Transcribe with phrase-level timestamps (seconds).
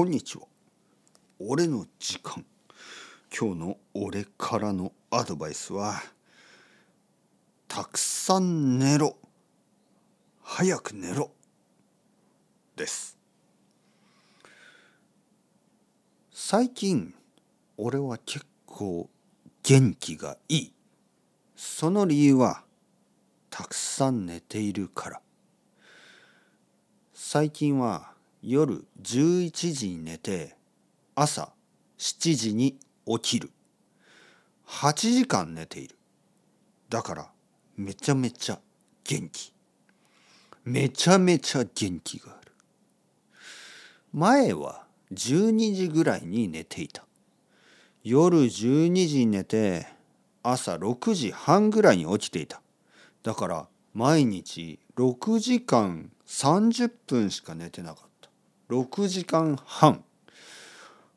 [0.00, 0.44] こんにちは。
[1.38, 2.42] 俺の時間。
[3.38, 6.00] 今日の俺からのアドバイスは
[7.68, 9.18] たくさん寝ろ。
[10.42, 11.32] 早く寝ろ。
[12.76, 13.18] です。
[16.32, 17.12] 最近
[17.76, 19.10] 俺は結構
[19.62, 20.72] 元気がいい。
[21.54, 22.62] その理由は
[23.50, 25.20] たくさん寝ているから。
[27.12, 30.56] 最近は夜11時に寝て
[31.14, 31.52] 朝
[31.98, 33.50] 7時に起きる。
[34.66, 35.96] 8時間寝ている。
[36.88, 37.30] だから
[37.76, 38.58] めちゃめちゃ
[39.04, 39.52] 元気。
[40.64, 42.52] めちゃめちゃ元気がある。
[44.12, 47.04] 前は12時ぐらいに寝ていた。
[48.02, 49.86] 夜12時に寝て
[50.42, 52.62] 朝6時半ぐらいに起きていた。
[53.22, 58.09] だから毎日6時間30分しか寝てなかった。
[58.70, 60.04] 6時間半。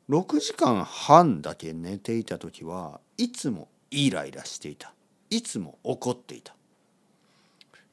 [0.09, 4.91] 6時間半だけ寝ていた時はいつもイライラしていた。
[5.29, 6.55] いつも怒っていた。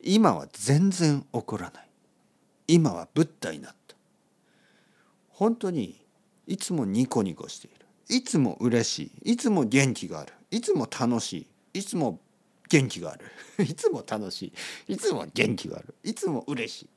[0.00, 1.88] 今は全然怒らない。
[2.68, 3.96] 今はブッダになった。
[5.28, 6.00] 本当に
[6.46, 7.84] いつもニコニコしている。
[8.08, 9.32] いつも嬉しい。
[9.32, 10.32] いつも元気がある。
[10.50, 11.80] いつも楽しい。
[11.80, 12.18] いつも
[12.70, 13.26] 元気がある。
[13.62, 14.54] いつも楽し
[14.88, 14.94] い。
[14.94, 15.94] いつも元気がある。
[16.02, 16.88] いつも嬉しい。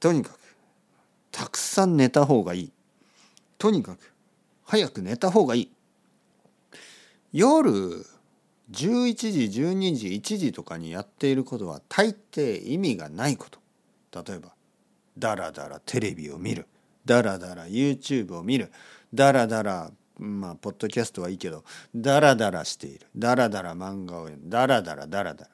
[0.00, 0.45] とにかく
[1.36, 2.72] たくさん寝た方がいい。
[3.58, 4.14] とにかく
[4.64, 5.70] 早く寝た方がいい。
[7.30, 8.06] 夜
[8.70, 13.60] 11時12時1時とかにやっていることは大抵意味がないこと。
[14.24, 14.54] 例えば
[15.18, 16.66] ダラダラテレビを見る。
[17.04, 18.72] ダラダラ YouTube を見る。
[19.12, 21.64] ダラダラまあポッドキャストはいいけど
[21.94, 23.08] ダラダラしている。
[23.14, 24.48] ダラダラ漫画を読む。
[24.48, 25.50] ダラダラダラダラ。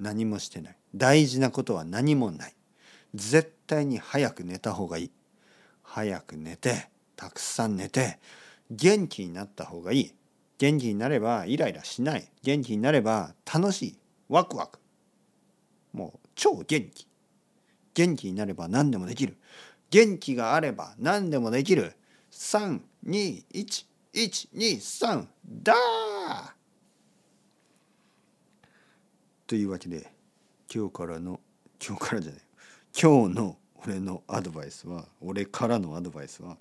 [0.00, 0.76] 何もしてない。
[0.94, 2.54] 大事なことは何もない。
[3.14, 5.10] 絶対に早く寝た方がいい。
[5.82, 8.18] 早く寝てたくさん寝て
[8.70, 10.12] 元気になった方がいい。
[10.58, 12.28] 元気になればイライラしない。
[12.42, 13.98] 元気になれば楽しい。
[14.28, 14.78] ワクワク。
[15.92, 17.06] もう超元気。
[17.94, 19.36] 元気になれば何でもできる。
[19.90, 21.92] 元気があれば何でもできる。
[22.32, 25.26] 321123
[25.62, 25.74] だ
[29.46, 30.10] というわけで
[30.72, 31.38] 今日からの
[31.86, 32.43] 今日からじゃない
[33.00, 36.56] 今日の俺のアドバイスは俺からのアドバイスは、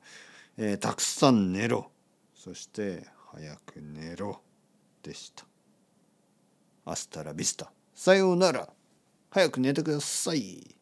[0.57, 1.91] えー、たくさん寝ろ。
[2.35, 4.41] そして早く寝ろ。
[5.03, 5.45] でした。
[6.85, 7.71] アスタラビスタ。
[7.93, 8.69] さようなら。
[9.29, 10.75] 早く寝てください。